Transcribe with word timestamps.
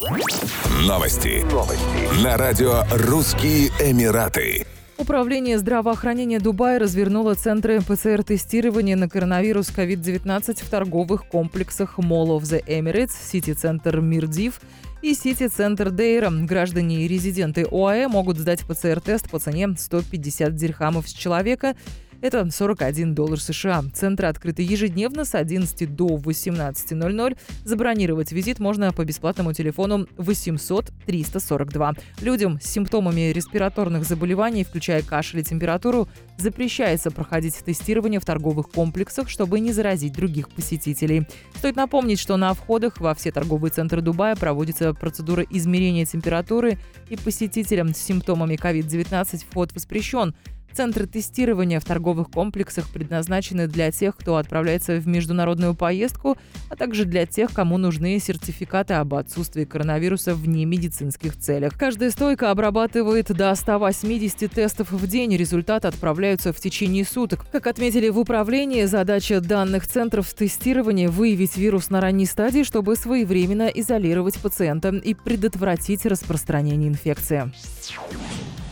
Новости. 0.00 1.44
Новости. 1.52 2.24
На 2.24 2.38
радио 2.38 2.84
«Русские 2.90 3.68
Эмираты». 3.80 4.64
Управление 4.96 5.58
здравоохранения 5.58 6.40
Дубая 6.40 6.78
развернуло 6.78 7.34
центры 7.34 7.80
ПЦР-тестирования 7.82 8.96
на 8.96 9.10
коронавирус 9.10 9.68
COVID-19 9.68 10.64
в 10.64 10.70
торговых 10.70 11.26
комплексах 11.26 11.98
Mall 11.98 12.28
of 12.28 12.44
the 12.44 12.64
Emirates, 12.64 13.12
Сити-центр 13.12 14.00
Мирдив 14.00 14.62
и 15.02 15.12
Сити-центр 15.12 15.90
Дейра. 15.90 16.30
Граждане 16.30 17.02
и 17.04 17.08
резиденты 17.08 17.66
ОАЭ 17.70 18.08
могут 18.08 18.38
сдать 18.38 18.60
ПЦР-тест 18.60 19.28
по 19.28 19.38
цене 19.38 19.68
150 19.76 20.54
дирхамов 20.54 21.10
с 21.10 21.12
человека– 21.12 21.76
это 22.22 22.50
41 22.50 23.14
доллар 23.14 23.40
США. 23.40 23.84
Центры 23.94 24.28
открыты 24.28 24.62
ежедневно 24.62 25.24
с 25.24 25.34
11 25.34 25.94
до 25.94 26.16
18.00. 26.16 27.38
Забронировать 27.64 28.32
визит 28.32 28.58
можно 28.58 28.92
по 28.92 29.04
бесплатному 29.04 29.52
телефону 29.52 30.06
800 30.16 30.92
342. 31.06 31.94
Людям 32.20 32.60
с 32.60 32.66
симптомами 32.66 33.32
респираторных 33.32 34.04
заболеваний, 34.04 34.64
включая 34.64 35.02
кашель 35.02 35.40
и 35.40 35.44
температуру, 35.44 36.08
запрещается 36.36 37.10
проходить 37.10 37.56
тестирование 37.64 38.20
в 38.20 38.24
торговых 38.24 38.70
комплексах, 38.70 39.28
чтобы 39.28 39.60
не 39.60 39.72
заразить 39.72 40.12
других 40.12 40.48
посетителей. 40.50 41.26
Стоит 41.56 41.76
напомнить, 41.76 42.18
что 42.18 42.36
на 42.36 42.54
входах 42.54 43.00
во 43.00 43.14
все 43.14 43.32
торговые 43.32 43.70
центры 43.70 44.00
Дубая 44.00 44.36
проводится 44.36 44.94
процедура 44.94 45.44
измерения 45.50 46.06
температуры, 46.06 46.78
и 47.08 47.16
посетителям 47.16 47.94
с 47.94 47.98
симптомами 47.98 48.54
COVID-19 48.54 49.44
вход 49.50 49.72
воспрещен. 49.74 50.34
Центры 50.72 51.06
тестирования 51.06 51.80
в 51.80 51.84
торговых 51.84 52.30
комплексах 52.30 52.88
предназначены 52.88 53.66
для 53.66 53.90
тех, 53.90 54.16
кто 54.16 54.36
отправляется 54.36 54.96
в 54.96 55.06
международную 55.06 55.74
поездку, 55.74 56.36
а 56.68 56.76
также 56.76 57.04
для 57.04 57.26
тех, 57.26 57.52
кому 57.52 57.78
нужны 57.78 58.18
сертификаты 58.18 58.94
об 58.94 59.14
отсутствии 59.14 59.64
коронавируса 59.64 60.34
в 60.34 60.46
немедицинских 60.48 61.36
целях. 61.36 61.76
Каждая 61.78 62.10
стойка 62.10 62.50
обрабатывает 62.50 63.32
до 63.32 63.54
180 63.54 64.50
тестов 64.50 64.92
в 64.92 65.06
день. 65.06 65.36
Результаты 65.36 65.88
отправляются 65.88 66.52
в 66.52 66.60
течение 66.60 67.04
суток. 67.04 67.46
Как 67.50 67.66
отметили 67.66 68.08
в 68.08 68.18
управлении, 68.18 68.84
задача 68.84 69.40
данных 69.40 69.86
центров 69.86 70.32
тестирования– 70.32 71.08
выявить 71.10 71.56
вирус 71.56 71.90
на 71.90 72.00
ранней 72.00 72.26
стадии, 72.26 72.62
чтобы 72.62 72.96
своевременно 72.96 73.66
изолировать 73.68 74.38
пациента 74.38 74.90
и 74.90 75.14
предотвратить 75.14 76.06
распространение 76.06 76.88
инфекции. 76.88 77.52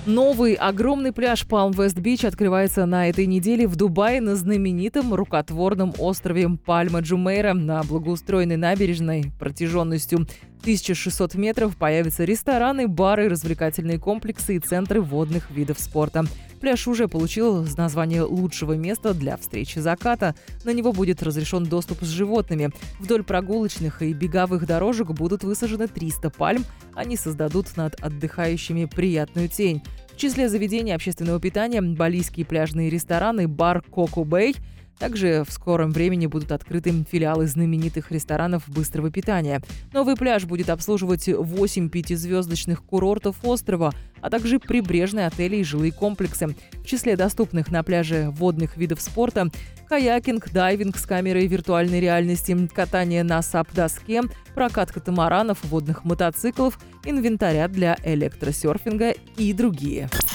Новый 0.09 0.55
огромный 0.55 1.13
пляж 1.13 1.45
Palm 1.45 1.73
West 1.73 2.01
Beach 2.01 2.27
открывается 2.27 2.87
на 2.87 3.11
этой 3.11 3.27
неделе 3.27 3.67
в 3.67 3.77
Дубае 3.77 4.23
на 4.23 4.37
знаменитом 4.37 5.13
рукотворном 5.13 5.93
острове 5.99 6.49
Пальма 6.65 7.01
Джумейра 7.01 7.53
на 7.53 7.83
благоустроенной 7.83 8.57
набережной 8.57 9.31
протяженностью 9.39 10.27
1600 10.61 11.35
метров 11.35 11.77
появятся 11.77 12.25
рестораны, 12.25 12.89
бары, 12.89 13.29
развлекательные 13.29 13.99
комплексы 13.99 14.57
и 14.57 14.59
центры 14.59 15.01
водных 15.01 15.51
видов 15.51 15.79
спорта. 15.79 16.25
Пляж 16.61 16.89
уже 16.89 17.07
получил 17.07 17.65
название 17.77 18.23
лучшего 18.23 18.73
места 18.73 19.15
для 19.15 19.37
встречи 19.37 19.79
заката. 19.79 20.35
На 20.65 20.73
него 20.73 20.93
будет 20.93 21.23
разрешен 21.23 21.65
доступ 21.65 22.03
с 22.03 22.09
животными. 22.09 22.71
Вдоль 22.99 23.23
прогулочных 23.23 24.03
и 24.03 24.13
беговых 24.13 24.67
дорожек 24.67 25.11
будут 25.13 25.45
высажены 25.45 25.87
300 25.87 26.31
пальм. 26.31 26.65
Они 26.95 27.17
создадут 27.17 27.77
над 27.77 27.95
отдыхающими 28.01 28.87
приятную 28.87 29.49
тень. 29.49 29.83
В 30.13 30.17
числе 30.17 30.49
заведений 30.49 30.93
общественного 30.93 31.39
питания– 31.41 31.81
балийские 31.83 32.45
пляжные 32.45 32.91
рестораны, 32.91 33.47
бар 33.47 33.83
«Коко 33.83 34.25
Бэй», 34.25 34.57
также 34.99 35.45
в 35.47 35.53
скором 35.53 35.91
времени 35.91 36.27
будут 36.27 36.53
открыты 36.53 36.93
филиалы 37.11 37.47
знаменитых 37.47 38.11
ресторанов 38.11 38.69
быстрого 38.69 39.11
питания. 39.11 39.61
Новый 39.93 40.17
пляж 40.17 40.45
будет 40.45 40.71
обслуживать 40.71 41.29
8 41.29 41.89
пятизвездочных 41.89 42.83
курортов 42.83 43.37
острова, 43.43 43.93
а 44.21 44.31
также 44.31 44.59
прибрежные 44.59 45.27
отели 45.27 45.57
и 45.57 45.65
жилые 45.65 45.93
комплексы. 45.93 46.55
В 46.75 46.85
числе 46.85 47.17
доступных 47.17 47.71
на 47.71 47.83
пляже 47.83 48.31
водных 48.31 48.77
видов 48.77 49.01
спорта 49.01 49.51
каякинг, 49.89 50.51
дайвинг 50.51 50.97
с 50.99 51.07
камерой 51.07 51.47
виртуальной 51.47 52.01
реальности, 52.01 52.69
катание 52.75 53.23
на 53.23 53.41
сап-доске, 53.43 54.23
прокат 54.55 54.93
катамаранов, 54.93 55.65
водных 55.65 56.05
мотоциклов, 56.05 56.79
инвентаря 57.05 57.69
для 57.69 57.97
электросерфинга 58.05 59.15
и 59.37 59.53
другие. 59.53 60.11